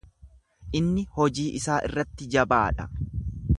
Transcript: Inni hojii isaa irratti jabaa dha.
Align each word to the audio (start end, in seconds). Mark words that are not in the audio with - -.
Inni 0.79 1.03
hojii 1.17 1.45
isaa 1.61 1.77
irratti 1.89 2.31
jabaa 2.37 2.65
dha. 2.81 2.89